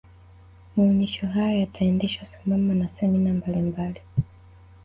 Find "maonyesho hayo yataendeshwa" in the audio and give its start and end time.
0.77-2.25